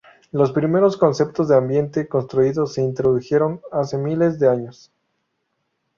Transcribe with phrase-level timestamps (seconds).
[0.31, 4.91] Los primeros conceptos de ambiente construido se introdujeron hace miles de años.